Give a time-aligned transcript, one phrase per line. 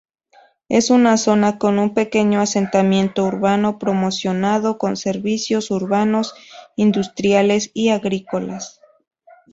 [0.67, 8.81] Es una zona con un pequeño asentamiento urbano promocionado, con servicios urbanos-industriales y agrícolas.